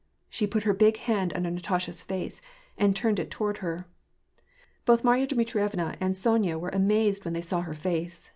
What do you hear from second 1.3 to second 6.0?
under Natasha's face, and turned it toward her. Both Marya Dmitrievna